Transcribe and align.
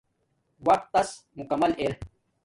وقت 0.67 0.87
تس 0.93 1.09
مکمل 1.37 1.71
ار 1.81 1.93